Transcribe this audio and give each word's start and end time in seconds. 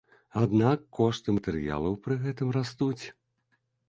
Аднак 0.43 0.79
кошты 0.99 1.35
матэрыялаў 1.35 1.93
пры 2.07 2.17
гэтым 2.23 2.47
растуць. 2.57 3.05